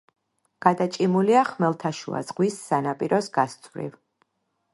გადაჭიმულია 0.65 1.43
ხმელთაშუა 1.49 2.23
ზღვის 2.31 2.57
სანაპიროს 2.71 3.31
გასწვრივ. 3.37 3.95